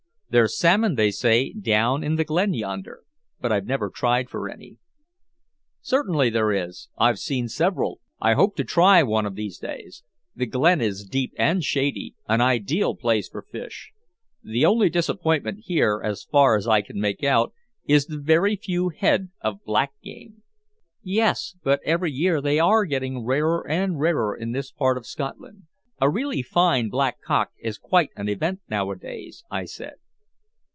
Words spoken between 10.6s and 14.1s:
is deep and shady an ideal place for fish.